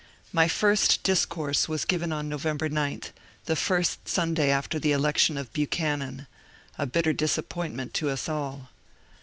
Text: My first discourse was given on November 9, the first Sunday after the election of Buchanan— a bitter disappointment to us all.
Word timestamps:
My 0.33 0.47
first 0.47 1.03
discourse 1.03 1.69
was 1.69 1.85
given 1.85 2.11
on 2.11 2.27
November 2.27 2.67
9, 2.67 3.01
the 3.45 3.55
first 3.55 4.07
Sunday 4.09 4.49
after 4.49 4.79
the 4.79 4.93
election 4.93 5.37
of 5.37 5.53
Buchanan— 5.53 6.25
a 6.79 6.87
bitter 6.87 7.13
disappointment 7.13 7.93
to 7.93 8.09
us 8.09 8.27
all. 8.27 8.69